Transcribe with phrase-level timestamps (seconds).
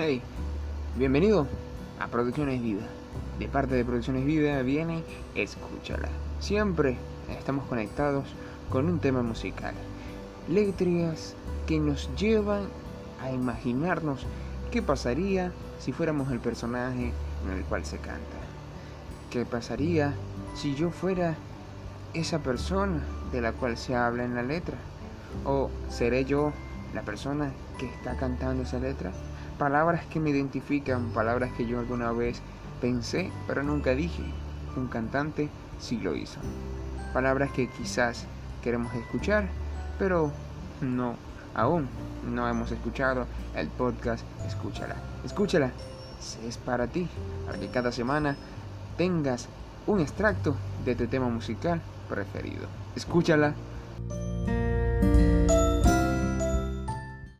[0.00, 0.22] Hey,
[0.96, 1.48] bienvenido
[1.98, 2.86] a Producciones Vida.
[3.40, 5.02] De parte de Producciones Vida viene
[5.34, 6.08] Escúchala.
[6.38, 6.96] Siempre
[7.36, 8.24] estamos conectados
[8.70, 9.74] con un tema musical.
[10.48, 11.34] Letras
[11.66, 12.68] que nos llevan
[13.20, 14.24] a imaginarnos
[14.70, 15.50] qué pasaría
[15.80, 17.12] si fuéramos el personaje
[17.44, 18.38] en el cual se canta.
[19.32, 20.14] ¿Qué pasaría
[20.54, 21.34] si yo fuera
[22.14, 23.02] esa persona
[23.32, 24.76] de la cual se habla en la letra?
[25.44, 26.52] ¿O seré yo
[26.94, 29.12] la persona que está cantando esa letra?
[29.58, 32.40] Palabras que me identifican, palabras que yo alguna vez
[32.80, 34.22] pensé pero nunca dije.
[34.76, 35.48] Un cantante
[35.80, 36.38] sí lo hizo.
[37.12, 38.26] Palabras que quizás
[38.62, 39.48] queremos escuchar,
[39.98, 40.30] pero
[40.80, 41.16] no,
[41.54, 41.88] aún
[42.24, 43.26] no hemos escuchado
[43.56, 44.94] el podcast Escúchala.
[45.24, 45.72] Escúchala,
[46.46, 47.08] es para ti,
[47.46, 48.36] para que cada semana
[48.96, 49.48] tengas
[49.86, 52.66] un extracto de tu tema musical preferido.
[52.94, 53.54] Escúchala